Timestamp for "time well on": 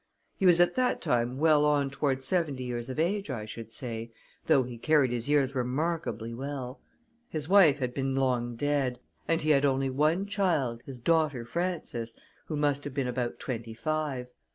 0.99-1.91